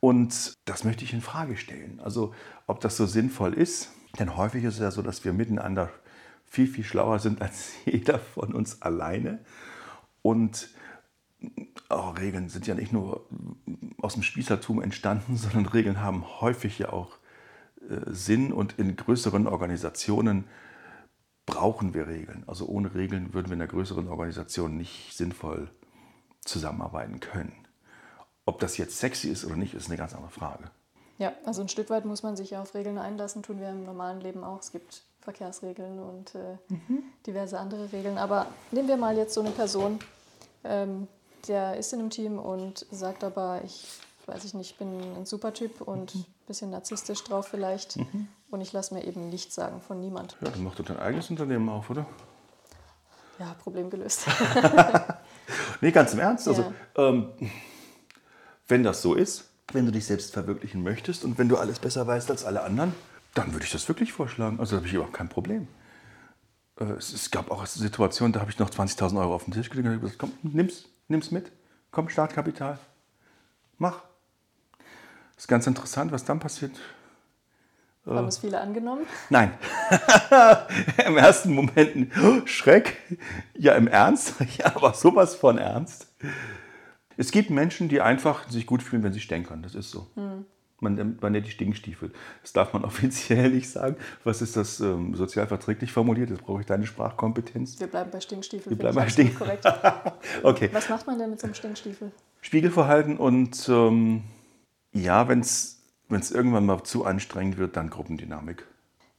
[0.00, 2.00] Und das möchte ich in Frage stellen.
[2.02, 2.34] Also,
[2.66, 3.90] ob das so sinnvoll ist.
[4.18, 5.90] Denn häufig ist es ja so, dass wir miteinander
[6.44, 9.44] viel, viel schlauer sind als jeder von uns alleine.
[10.22, 10.70] Und
[11.88, 13.26] auch oh, Regeln sind ja nicht nur
[14.00, 17.18] aus dem Spießertum entstanden, sondern Regeln haben häufig ja auch
[17.80, 20.44] äh, Sinn und in größeren Organisationen
[21.46, 22.44] brauchen wir Regeln.
[22.46, 25.68] Also ohne Regeln würden wir in einer größeren Organisation nicht sinnvoll
[26.44, 27.52] zusammenarbeiten können.
[28.46, 30.64] Ob das jetzt sexy ist oder nicht, ist eine ganz andere Frage.
[31.18, 33.84] Ja, also ein Stück weit muss man sich ja auf Regeln einlassen, tun wir im
[33.84, 34.60] normalen Leben auch.
[34.60, 37.04] Es gibt Verkehrsregeln und äh, mhm.
[37.26, 38.18] diverse andere Regeln.
[38.18, 40.00] Aber nehmen wir mal jetzt so eine Person,
[40.64, 41.06] ähm,
[41.48, 43.84] der ist in einem Team und sagt aber, ich
[44.26, 46.24] weiß ich nicht, bin ein super Typ und ein mhm.
[46.46, 47.96] bisschen narzisstisch drauf vielleicht.
[47.96, 48.28] Mhm.
[48.50, 50.36] Und ich lasse mir eben nichts sagen von niemand.
[50.40, 52.06] Ja, dann mach doch dein eigenes Unternehmen auf, oder?
[53.38, 54.26] Ja, Problem gelöst.
[55.80, 56.46] nee, ganz im Ernst.
[56.46, 56.62] Also,
[56.96, 57.08] ja.
[57.08, 57.32] ähm,
[58.68, 62.06] wenn das so ist, wenn du dich selbst verwirklichen möchtest und wenn du alles besser
[62.06, 62.94] weißt als alle anderen,
[63.34, 64.60] dann würde ich das wirklich vorschlagen.
[64.60, 65.66] Also da habe ich überhaupt kein Problem.
[66.78, 69.88] Äh, es, gab auch Situationen, da habe ich noch 20.000 Euro auf den Tisch gelegt
[69.88, 71.52] und gesagt, komm, nimm's, nimm's mit.
[71.90, 72.78] Komm, Startkapital.
[73.78, 74.02] Mach.
[75.34, 76.78] Das ist ganz interessant, was dann passiert.
[78.06, 79.06] Haben es viele angenommen?
[79.30, 79.52] Nein.
[81.06, 82.12] Im ersten Moment
[82.48, 82.96] Schreck.
[83.56, 84.34] Ja, im Ernst.
[84.58, 86.08] Ja, aber sowas von ernst.
[87.16, 89.62] Es gibt Menschen, die einfach sich gut fühlen, wenn sie stänkern.
[89.62, 90.08] Das ist so.
[90.14, 90.46] Hm.
[90.82, 92.10] Man, man nennt die Stinkstiefel.
[92.42, 93.96] Das darf man offiziell nicht sagen.
[94.24, 96.30] Was ist das ähm, sozial verträglich formuliert?
[96.30, 97.80] Das brauche ich deine Sprachkompetenz.
[97.80, 98.70] Wir bleiben bei Stinkstiefel.
[98.70, 99.58] Wir bleiben bei Stinkstiefel.
[99.60, 100.14] korrekt.
[100.42, 100.68] okay.
[100.72, 102.12] Was macht man denn mit so einem Stinkstiefel?
[102.40, 104.24] Spiegelverhalten und ähm,
[104.92, 105.78] ja, wenn es
[106.10, 108.66] irgendwann mal zu anstrengend wird, dann Gruppendynamik.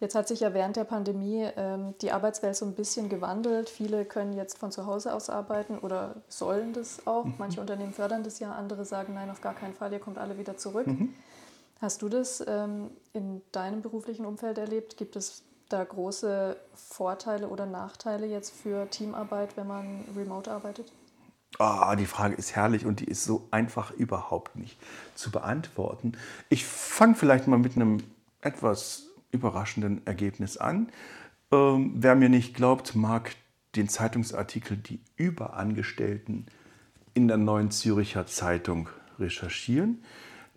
[0.03, 3.69] Jetzt hat sich ja während der Pandemie ähm, die Arbeitswelt so ein bisschen gewandelt.
[3.69, 7.23] Viele können jetzt von zu Hause aus arbeiten oder sollen das auch.
[7.23, 7.35] Mhm.
[7.37, 10.37] Manche Unternehmen fördern das ja, andere sagen, nein, auf gar keinen Fall, ihr kommt alle
[10.37, 10.87] wieder zurück.
[10.87, 11.13] Mhm.
[11.83, 14.95] Hast du das ähm, in deinem beruflichen Umfeld erlebt?
[14.95, 20.93] Gibt es da große Vorteile oder Nachteile jetzt für Teamarbeit, wenn man remote arbeitet?
[21.59, 24.79] Oh, die Frage ist herrlich und die ist so einfach überhaupt nicht
[25.15, 26.13] zu beantworten.
[26.47, 27.97] Ich fange vielleicht mal mit einem
[28.39, 30.89] etwas überraschenden Ergebnis an.
[31.51, 33.35] Ähm, wer mir nicht glaubt, mag
[33.75, 36.45] den Zeitungsartikel Die Überangestellten
[37.13, 38.87] in der Neuen Züricher Zeitung
[39.19, 40.01] recherchieren.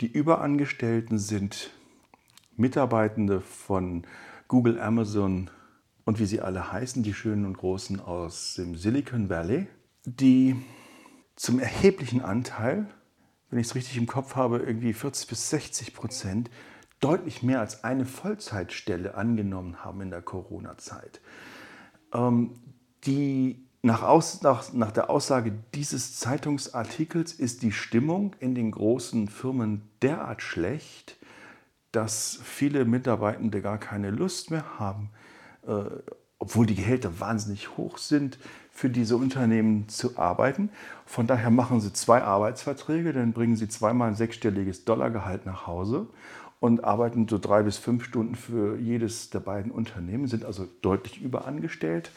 [0.03, 1.71] Die Überangestellten sind
[2.55, 4.07] Mitarbeitende von
[4.47, 5.51] Google, Amazon
[6.05, 9.69] und wie sie alle heißen, die schönen und großen aus dem Silicon Valley,
[10.05, 10.57] die
[11.35, 12.87] zum erheblichen Anteil,
[13.49, 16.51] wenn ich es richtig im Kopf habe, irgendwie 40 bis 60 Prozent
[17.01, 21.23] deutlich mehr als eine Vollzeitstelle angenommen haben in der Corona-Zeit.
[22.13, 22.59] Ähm,
[23.05, 29.29] die nach, aus, nach, nach der Aussage dieses Zeitungsartikels ist die Stimmung in den großen
[29.29, 31.17] Firmen derart schlecht,
[31.93, 35.11] dass viele Mitarbeitende gar keine Lust mehr haben,
[35.69, 35.85] äh,
[36.41, 38.39] obwohl die Gehälter wahnsinnig hoch sind,
[38.73, 40.71] für diese Unternehmen zu arbeiten.
[41.07, 46.09] Von daher machen sie zwei Arbeitsverträge, dann bringen sie zweimal ein sechsstelliges Dollargehalt nach Hause
[46.59, 51.23] und arbeiten so drei bis fünf Stunden für jedes der beiden Unternehmen, sind also deutlich
[51.23, 52.11] überangestellt.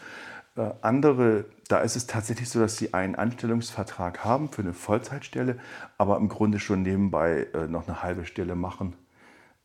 [0.60, 5.58] Äh, andere, da ist es tatsächlich so, dass sie einen Anstellungsvertrag haben für eine Vollzeitstelle,
[5.98, 8.94] aber im Grunde schon nebenbei äh, noch eine halbe Stelle machen,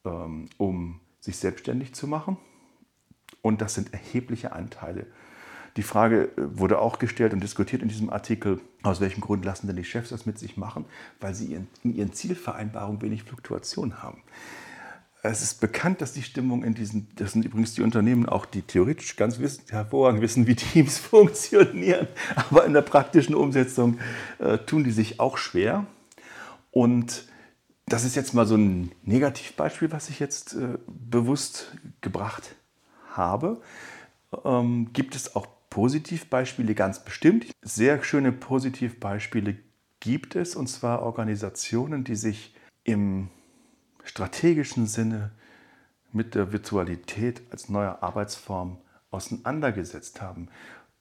[0.05, 2.37] ähm, um sich selbstständig zu machen.
[3.43, 5.07] Und das sind erhebliche Anteile.
[5.77, 9.67] Die Frage äh, wurde auch gestellt und diskutiert in diesem Artikel, aus welchem Grund lassen
[9.67, 10.85] denn die Chefs das mit sich machen?
[11.19, 14.23] Weil sie in ihren Zielvereinbarungen wenig Fluktuation haben.
[15.27, 18.61] Es ist bekannt, dass die Stimmung in diesen, das sind übrigens die Unternehmen auch, die
[18.61, 23.99] theoretisch ganz wissen, hervorragend wissen, wie Teams funktionieren, aber in der praktischen Umsetzung
[24.39, 25.87] äh, tun die sich auch schwer.
[26.73, 27.27] Und
[27.87, 32.55] das ist jetzt mal so ein Negativbeispiel, was ich jetzt äh, bewusst gebracht
[33.13, 33.63] habe.
[34.45, 37.47] Ähm, gibt es auch Positivbeispiele ganz bestimmt?
[37.63, 39.57] Sehr schöne Positivbeispiele
[40.01, 43.31] gibt es, und zwar Organisationen, die sich im
[44.05, 45.31] strategischen Sinne
[46.13, 48.79] mit der Virtualität als neue Arbeitsform
[49.11, 50.49] auseinandergesetzt haben.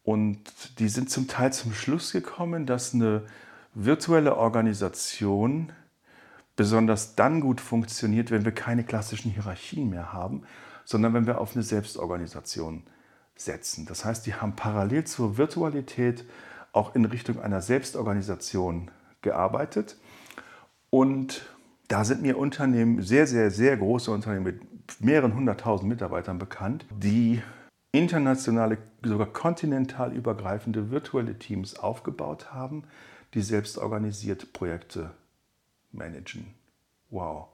[0.04, 3.24] Und die sind zum Teil zum Schluss gekommen, dass eine
[3.74, 5.72] virtuelle Organisation
[6.56, 10.44] besonders dann gut funktioniert, wenn wir keine klassischen Hierarchien mehr haben,
[10.86, 12.84] sondern wenn wir auf eine Selbstorganisation
[13.36, 13.86] setzen.
[13.86, 16.26] Das heißt, die haben parallel zur Virtualität
[16.72, 19.98] auch in Richtung einer Selbstorganisation gearbeitet
[20.90, 21.42] und
[21.88, 27.42] da sind mir Unternehmen, sehr, sehr, sehr große Unternehmen mit mehreren hunderttausend Mitarbeitern bekannt, die
[27.92, 32.84] internationale, sogar kontinental übergreifende virtuelle Teams aufgebaut haben,
[33.34, 35.12] die selbst organisiert Projekte
[35.92, 36.54] managen.
[37.10, 37.48] Wow.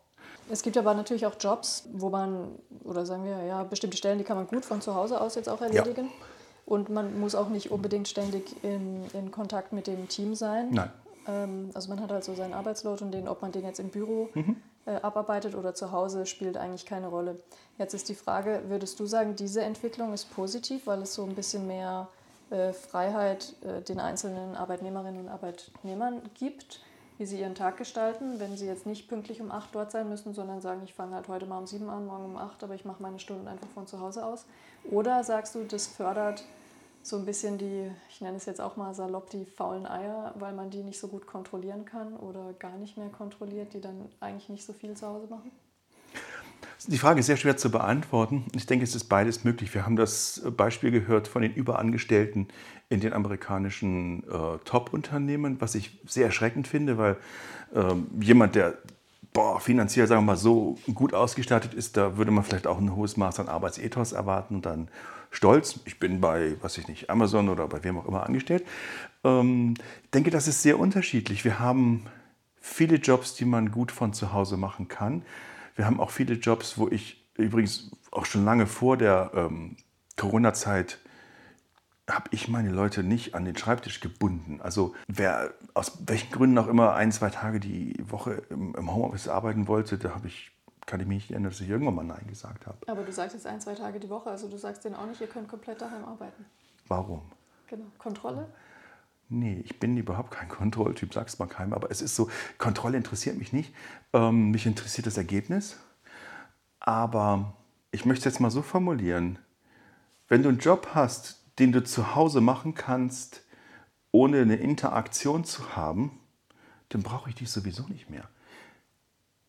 [0.50, 2.48] Es gibt aber natürlich auch Jobs, wo man,
[2.84, 5.50] oder sagen wir, ja, bestimmte Stellen, die kann man gut von zu Hause aus jetzt
[5.50, 6.06] auch erledigen.
[6.06, 6.26] Ja.
[6.66, 10.70] Und man muss auch nicht unbedingt ständig in, in Kontakt mit dem Team sein.
[10.72, 10.92] Nein.
[11.30, 13.90] Ähm, also man hat halt so seinen Arbeitsload und den, ob man den jetzt im
[13.90, 14.56] Büro mhm.
[14.86, 17.40] äh, abarbeitet oder zu Hause, spielt eigentlich keine Rolle.
[17.78, 21.36] Jetzt ist die Frage, würdest du sagen, diese Entwicklung ist positiv, weil es so ein
[21.36, 22.08] bisschen mehr
[22.50, 26.82] äh, Freiheit äh, den einzelnen Arbeitnehmerinnen und Arbeitnehmern gibt,
[27.18, 30.34] wie sie ihren Tag gestalten, wenn sie jetzt nicht pünktlich um 8 dort sein müssen,
[30.34, 32.86] sondern sagen, ich fange halt heute mal um 7 an, morgen um 8, aber ich
[32.86, 34.46] mache meine Stunden einfach von zu Hause aus?
[34.90, 36.46] Oder sagst du, das fördert
[37.10, 40.54] so ein bisschen die, ich nenne es jetzt auch mal salopp, die faulen Eier, weil
[40.54, 44.50] man die nicht so gut kontrollieren kann oder gar nicht mehr kontrolliert, die dann eigentlich
[44.50, 45.52] nicht so viel zu Hause machen?
[46.88, 48.46] Die Frage ist sehr schwer zu beantworten.
[48.56, 49.74] Ich denke, es ist beides möglich.
[49.74, 52.48] Wir haben das Beispiel gehört von den Überangestellten
[52.88, 57.18] in den amerikanischen äh, Top-Unternehmen, was ich sehr erschreckend finde, weil
[57.76, 58.78] äh, jemand, der
[59.40, 62.94] boah, finanziell, sagen wir mal, so gut ausgestattet ist, da würde man vielleicht auch ein
[62.94, 64.90] hohes Maß an Arbeitsethos erwarten und dann
[65.32, 65.80] stolz.
[65.86, 68.66] Ich bin bei, was ich nicht, Amazon oder bei wem auch immer angestellt.
[69.24, 71.46] Ähm, ich denke, das ist sehr unterschiedlich.
[71.46, 72.06] Wir haben
[72.60, 75.24] viele Jobs, die man gut von zu Hause machen kann.
[75.78, 79.78] Wir haben auch viele Jobs, wo ich übrigens auch schon lange vor der ähm,
[80.18, 81.00] Corona-Zeit
[82.10, 84.62] habe ich meine Leute nicht an den Schreibtisch gebunden.
[84.62, 89.28] Also wer aus welchen Gründen auch immer ein, zwei Tage die Woche im, im Homeoffice
[89.28, 90.52] arbeiten wollte, da habe ich
[90.86, 92.78] kann ich mich nicht erinnern, dass ich irgendwann mal Nein gesagt habe.
[92.88, 95.22] Aber du sagst jetzt ein, zwei Tage die Woche, also du sagst denen auch nicht,
[95.22, 96.46] ihr könnt komplett daheim arbeiten.
[96.88, 97.22] Warum?
[97.68, 97.86] Genau.
[98.00, 98.48] Kontrolle?
[99.30, 101.74] Nee, ich bin überhaupt kein Kontrolltyp, sag's mal keinem.
[101.74, 103.72] Aber es ist so, Kontrolle interessiert mich nicht.
[104.14, 105.78] Ähm, mich interessiert das Ergebnis.
[106.80, 107.54] Aber
[107.92, 109.38] ich möchte es jetzt mal so formulieren.
[110.28, 113.44] Wenn du einen Job hast, den du zu Hause machen kannst,
[114.12, 116.20] ohne eine Interaktion zu haben,
[116.90, 118.28] dann brauche ich dich sowieso nicht mehr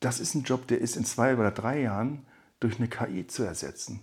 [0.01, 2.27] das ist ein Job, der ist in zwei oder drei Jahren
[2.59, 4.01] durch eine KI zu ersetzen.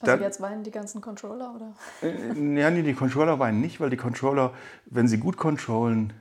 [0.00, 1.74] Also jetzt weinen die ganzen Controller, oder?
[2.02, 4.52] Äh, ja, nee, die Controller weinen nicht, weil die Controller,
[4.86, 6.12] wenn sie gut controllen,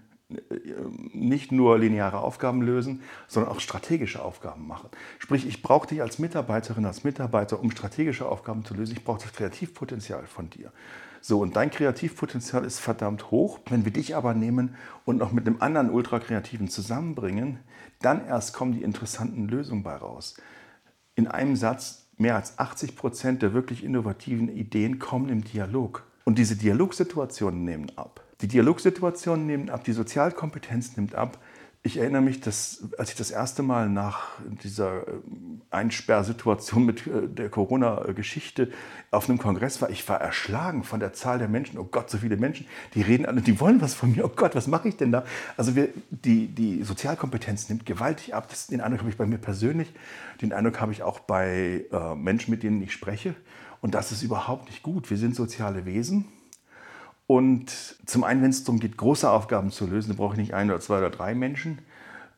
[1.14, 4.90] nicht nur lineare Aufgaben lösen, sondern auch strategische Aufgaben machen.
[5.20, 8.94] Sprich, ich brauche dich als Mitarbeiterin, als Mitarbeiter, um strategische Aufgaben zu lösen.
[8.94, 10.72] Ich brauche das Kreativpotenzial von dir.
[11.26, 13.62] So, und dein Kreativpotenzial ist verdammt hoch.
[13.70, 17.60] Wenn wir dich aber nehmen und noch mit einem anderen Ultrakreativen zusammenbringen,
[18.02, 20.36] dann erst kommen die interessanten Lösungen bei raus.
[21.16, 26.04] In einem Satz, mehr als 80 Prozent der wirklich innovativen Ideen kommen im Dialog.
[26.26, 28.22] Und diese Dialogsituationen nehmen ab.
[28.42, 31.38] Die Dialogsituationen nehmen ab, die Sozialkompetenz nimmt ab.
[31.86, 35.12] Ich erinnere mich, dass als ich das erste Mal nach dieser äh,
[35.70, 38.72] Einsperrsituation mit äh, der Corona-Geschichte
[39.12, 41.78] auf einem Kongress war, ich war erschlagen von der Zahl der Menschen.
[41.78, 44.24] Oh Gott, so viele Menschen, die reden alle, die wollen was von mir.
[44.24, 45.26] Oh Gott, was mache ich denn da?
[45.58, 48.48] Also wir, die, die Sozialkompetenz nimmt gewaltig ab.
[48.48, 49.92] Das, den Eindruck habe ich bei mir persönlich.
[50.42, 53.36] Den Eindruck habe ich auch bei äh, Menschen, mit denen ich spreche.
[53.82, 55.10] Und das ist überhaupt nicht gut.
[55.10, 56.30] Wir sind soziale Wesen.
[57.28, 57.70] Und
[58.06, 60.70] zum einen, wenn es darum geht, große Aufgaben zu lösen, dann brauche ich nicht ein
[60.70, 61.80] oder zwei oder drei Menschen.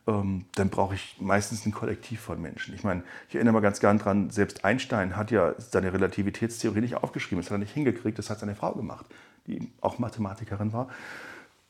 [0.06, 2.74] Ähm, dann brauche ich meistens ein Kollektiv von Menschen.
[2.74, 6.94] Ich meine, ich erinnere mal ganz gern dran, selbst Einstein hat ja seine Relativitätstheorie nicht
[6.94, 7.42] aufgeschrieben.
[7.42, 9.06] Das hat er nicht hingekriegt, das hat seine Frau gemacht,
[9.48, 10.88] die auch Mathematikerin war.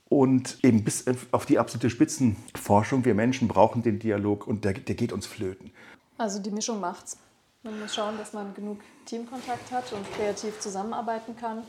[0.09, 4.94] Und eben bis auf die absolute Spitzenforschung, wir Menschen brauchen den Dialog und der, der
[4.94, 5.72] geht uns flöten.
[6.18, 7.18] Also die Mischung macht's.
[7.62, 11.62] Man muss schauen, dass man genug Teamkontakt hat und kreativ zusammenarbeiten kann.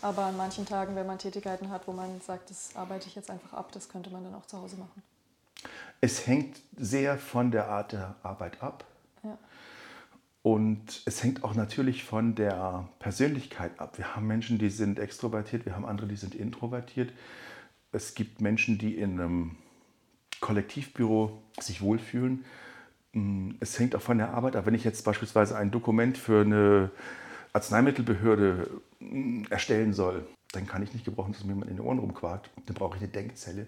[0.00, 3.30] Aber an manchen Tagen, wenn man Tätigkeiten hat, wo man sagt, das arbeite ich jetzt
[3.30, 5.02] einfach ab, das könnte man dann auch zu Hause machen.
[6.00, 8.84] Es hängt sehr von der Art der Arbeit ab.
[9.24, 9.36] Ja.
[10.42, 13.98] Und es hängt auch natürlich von der Persönlichkeit ab.
[13.98, 17.12] Wir haben Menschen, die sind extrovertiert, wir haben andere, die sind introvertiert.
[17.90, 19.56] Es gibt Menschen, die in einem
[20.40, 22.44] Kollektivbüro sich wohlfühlen
[23.12, 24.66] hm, es hängt auch von der Arbeit ab.
[24.66, 26.90] Wenn ich jetzt beispielsweise ein Dokument für eine
[27.58, 31.98] Arzneimittelbehörde hm, erstellen soll, dann kann ich nicht gebrauchen, dass mir jemand in den Ohren
[31.98, 32.50] rumquakt.
[32.66, 33.66] Dann brauche ich eine Denkzelle,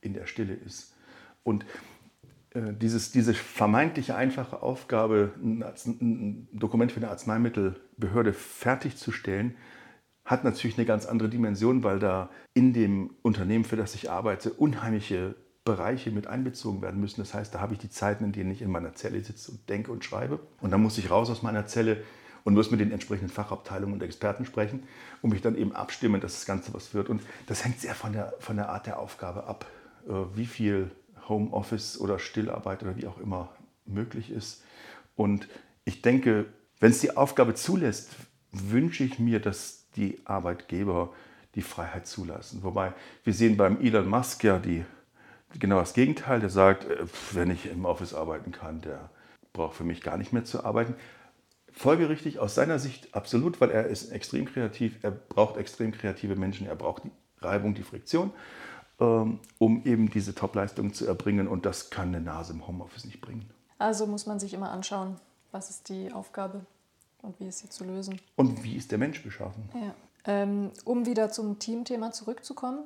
[0.00, 0.94] in der Stille ist.
[1.42, 1.64] Und
[2.50, 9.56] äh, dieses, diese vermeintliche einfache Aufgabe, ein, ein Dokument für eine Arzneimittelbehörde fertigzustellen,
[10.24, 14.52] hat natürlich eine ganz andere Dimension, weil da in dem Unternehmen, für das ich arbeite,
[14.52, 17.20] unheimliche Bereiche mit einbezogen werden müssen.
[17.20, 19.68] Das heißt, da habe ich die Zeiten, in denen ich in meiner Zelle sitze und
[19.68, 20.40] denke und schreibe.
[20.60, 22.02] Und dann muss ich raus aus meiner Zelle
[22.44, 24.84] und muss mit den entsprechenden Fachabteilungen und Experten sprechen
[25.22, 27.08] und mich dann eben abstimmen, dass das Ganze was wird.
[27.08, 29.66] Und das hängt sehr von der, von der Art der Aufgabe ab,
[30.06, 30.90] äh, wie viel
[31.28, 33.48] Homeoffice oder Stillarbeit oder wie auch immer
[33.86, 34.62] möglich ist.
[35.16, 35.48] Und
[35.84, 36.46] ich denke,
[36.78, 38.10] wenn es die Aufgabe zulässt,
[38.52, 41.12] wünsche ich mir, dass die Arbeitgeber
[41.54, 42.62] die Freiheit zulassen.
[42.62, 42.92] Wobei
[43.24, 44.84] wir sehen beim Elon Musk ja die
[45.58, 46.40] genau das Gegenteil.
[46.40, 49.10] Der sagt, äh, wenn ich im Office arbeiten kann, der
[49.52, 50.94] braucht für mich gar nicht mehr zu arbeiten.
[51.80, 56.66] Folgerichtig aus seiner Sicht absolut, weil er ist extrem kreativ, er braucht extrem kreative Menschen,
[56.66, 58.32] er braucht die Reibung, die Friktion,
[59.00, 63.22] ähm, um eben diese Topleistungen zu erbringen und das kann eine Nase im Homeoffice nicht
[63.22, 63.48] bringen.
[63.78, 65.16] Also muss man sich immer anschauen,
[65.52, 66.66] was ist die Aufgabe
[67.22, 68.20] und wie ist sie zu lösen.
[68.36, 69.66] Und wie ist der Mensch beschaffen?
[69.72, 69.94] Ja.
[70.26, 72.84] Ähm, um wieder zum Teamthema zurückzukommen.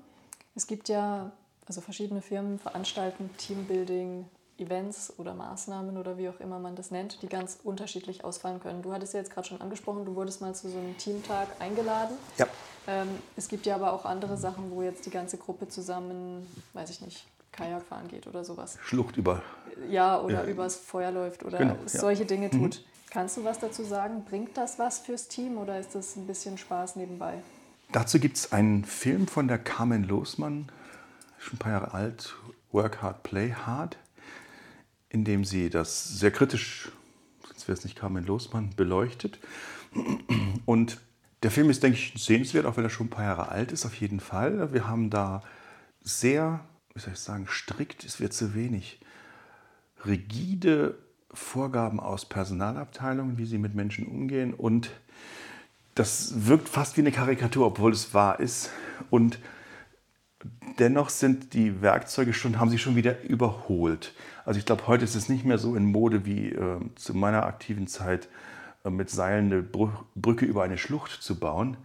[0.55, 1.33] Es gibt ja
[1.67, 4.27] also verschiedene Firmen veranstalten Teambuilding,
[4.59, 8.83] Events oder Maßnahmen oder wie auch immer man das nennt, die ganz unterschiedlich ausfallen können.
[8.83, 12.17] Du hattest ja jetzt gerade schon angesprochen, du wurdest mal zu so einem Teamtag eingeladen.
[12.39, 12.47] Ja.
[12.87, 16.91] Ähm, es gibt ja aber auch andere Sachen, wo jetzt die ganze Gruppe zusammen, weiß
[16.91, 18.79] ich nicht, Kajak fahren geht oder sowas.
[18.83, 19.43] Schlucht über.
[19.89, 20.51] Ja, oder ja.
[20.51, 22.29] übers Feuer läuft oder genau, solche ja.
[22.29, 22.81] Dinge tut.
[22.81, 22.85] Mhm.
[23.11, 24.25] Kannst du was dazu sagen?
[24.25, 27.35] Bringt das was fürs Team oder ist das ein bisschen Spaß nebenbei?
[27.93, 30.67] Dazu gibt es einen Film von der Carmen Losmann,
[31.39, 32.35] schon ein paar Jahre alt,
[32.73, 33.97] Work Hard, Play Hard,
[35.15, 36.91] in dem sie das sehr kritisch,
[37.47, 39.39] sonst wäre es nicht Carmen Losmann, beleuchtet.
[40.67, 41.01] Und
[41.45, 43.87] der Film ist, denke ich, sehenswert, auch wenn er schon ein paar Jahre alt ist,
[43.87, 44.73] auf jeden Fall.
[44.73, 45.45] Wir haben da
[46.03, 48.99] sehr, wie soll ich sagen, strikt, es wird zu wenig,
[50.05, 50.99] rigide
[51.33, 54.53] Vorgaben aus Personalabteilungen, wie sie mit Menschen umgehen.
[54.53, 54.91] Und
[55.95, 58.71] das wirkt fast wie eine Karikatur, obwohl es wahr ist.
[59.11, 59.39] Und
[60.79, 64.15] dennoch sind die Werkzeuge schon, haben sich schon wieder überholt.
[64.45, 67.47] Also ich glaube, heute ist es nicht mehr so in Mode wie äh, zu meiner
[67.47, 68.29] aktiven Zeit,
[68.85, 71.77] äh, mit Seilen eine Brücke über eine Schlucht zu bauen.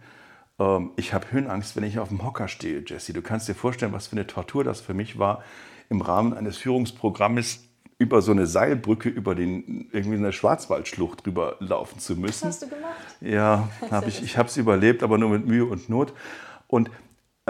[0.58, 3.12] Ähm, ich habe Höhenangst, wenn ich auf dem Hocker stehe, Jesse.
[3.12, 5.42] Du kannst dir vorstellen, was für eine Tortur das für mich war,
[5.88, 7.64] im Rahmen eines Führungsprogrammes
[7.98, 12.48] über so eine Seilbrücke über den irgendwie eine Schwarzwaldschlucht drüber laufen zu müssen.
[12.48, 12.96] Was hast du gemacht?
[13.20, 16.14] Ja, hab ich, ich habe es überlebt, aber nur mit Mühe und Not.
[16.66, 16.90] Und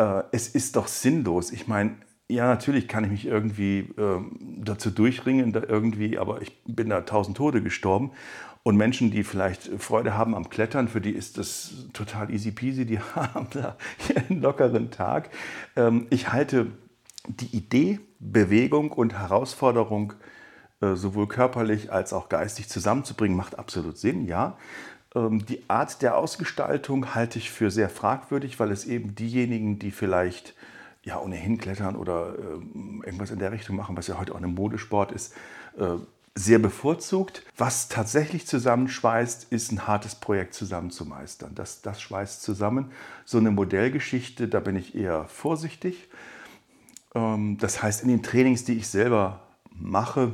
[0.00, 1.52] äh, es ist doch sinnlos.
[1.52, 1.96] Ich meine,
[2.28, 4.20] ja, natürlich kann ich mich irgendwie äh,
[4.58, 8.12] dazu durchringen, da irgendwie, aber ich bin da tausend Tode gestorben.
[8.62, 12.84] Und Menschen, die vielleicht Freude haben am Klettern, für die ist das total easy peasy,
[12.84, 13.76] die haben da
[14.14, 15.30] einen lockeren Tag.
[15.76, 16.66] Ähm, ich halte
[17.26, 20.14] die Idee, Bewegung und Herausforderung
[20.80, 24.56] äh, sowohl körperlich als auch geistig zusammenzubringen, macht absolut Sinn, ja.
[25.14, 29.90] Ähm, die Art der Ausgestaltung halte ich für sehr fragwürdig, weil es eben diejenigen, die
[29.90, 30.54] vielleicht
[31.02, 34.54] ja ohnehin klettern oder ähm, irgendwas in der Richtung machen, was ja heute auch ein
[34.54, 35.34] Modesport ist,
[35.78, 35.96] äh,
[36.34, 37.42] sehr bevorzugt.
[37.56, 41.54] Was tatsächlich zusammenschweißt, ist ein hartes Projekt zusammenzumeistern.
[41.54, 42.92] Das, das schweißt zusammen.
[43.24, 46.08] So eine Modellgeschichte, da bin ich eher vorsichtig.
[47.14, 49.40] Ähm, das heißt, in den Trainings, die ich selber
[49.70, 50.32] mache,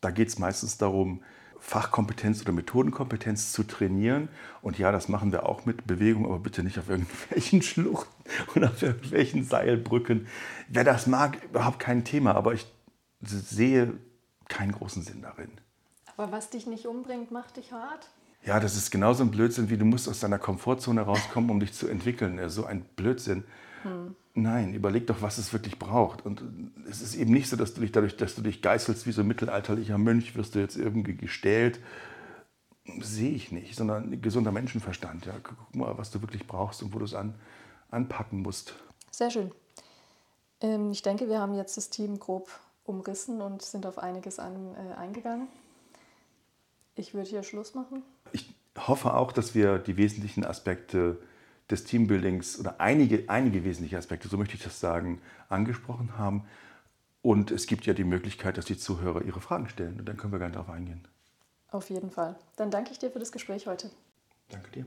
[0.00, 1.22] da geht es meistens darum,
[1.64, 4.28] Fachkompetenz oder Methodenkompetenz zu trainieren.
[4.60, 8.12] Und ja, das machen wir auch mit Bewegung, aber bitte nicht auf irgendwelchen Schluchten
[8.54, 10.26] oder auf irgendwelchen Seilbrücken.
[10.68, 12.66] Wer das mag, überhaupt kein Thema, aber ich
[13.22, 13.94] sehe
[14.48, 15.52] keinen großen Sinn darin.
[16.18, 18.10] Aber was dich nicht umbringt, macht dich hart?
[18.44, 21.72] Ja, das ist genauso ein Blödsinn, wie du musst aus deiner Komfortzone rauskommen, um dich
[21.72, 22.46] zu entwickeln.
[22.50, 23.44] So ein Blödsinn.
[23.84, 24.16] Hm.
[24.34, 26.26] Nein, überleg doch, was es wirklich braucht.
[26.26, 26.42] Und
[26.88, 29.20] es ist eben nicht so, dass du dich dadurch, dass du dich geißelst wie so
[29.20, 31.78] ein mittelalterlicher Mönch, wirst du jetzt irgendwie gestählt.
[33.00, 35.26] Sehe ich nicht, sondern ein gesunder Menschenverstand.
[35.26, 35.34] Ja.
[35.42, 37.34] Guck mal, was du wirklich brauchst und wo du es an,
[37.90, 38.74] anpacken musst.
[39.10, 39.52] Sehr schön.
[40.60, 42.48] Ähm, ich denke, wir haben jetzt das Team grob
[42.84, 45.48] umrissen und sind auf einiges an, äh, eingegangen.
[46.96, 48.02] Ich würde hier Schluss machen.
[48.32, 51.18] Ich hoffe auch, dass wir die wesentlichen Aspekte
[51.74, 56.44] des Teambuildings oder einige, einige wesentliche Aspekte, so möchte ich das sagen, angesprochen haben.
[57.22, 59.98] Und es gibt ja die Möglichkeit, dass die Zuhörer ihre Fragen stellen.
[59.98, 61.06] Und dann können wir gerne darauf eingehen.
[61.68, 62.36] Auf jeden Fall.
[62.56, 63.90] Dann danke ich dir für das Gespräch heute.
[64.48, 64.86] Danke dir.